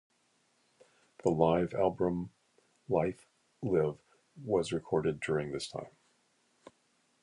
[1.21, 2.31] The live album
[2.89, 3.99] "Life:Live"
[4.43, 5.95] was recorded during this time.